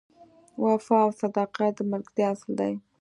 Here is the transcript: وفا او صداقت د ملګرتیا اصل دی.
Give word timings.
وفا 0.63 0.97
او 1.05 1.11
صداقت 1.21 1.71
د 1.77 1.79
ملګرتیا 1.91 2.27
اصل 2.33 2.51
دی. 2.59 2.73